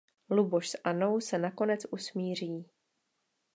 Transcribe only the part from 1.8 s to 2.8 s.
usmíří.